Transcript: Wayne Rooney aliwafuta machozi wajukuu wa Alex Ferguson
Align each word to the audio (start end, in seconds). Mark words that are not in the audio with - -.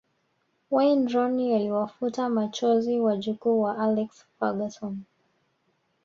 Wayne 0.71 1.05
Rooney 1.13 1.55
aliwafuta 1.55 2.29
machozi 2.29 2.99
wajukuu 2.99 3.61
wa 3.61 3.77
Alex 3.77 4.25
Ferguson 4.39 4.99